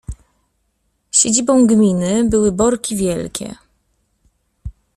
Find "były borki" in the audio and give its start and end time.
2.29-2.95